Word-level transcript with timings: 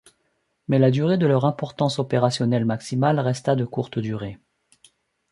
Mais 0.67 0.79
la 0.79 0.89
durée 0.89 1.19
de 1.19 1.27
leur 1.27 1.45
importance 1.45 1.99
opérationnelle 1.99 2.65
maximale 2.65 3.19
resta 3.19 3.55
de 3.55 3.65
courte 3.65 3.99
durée. 3.99 4.39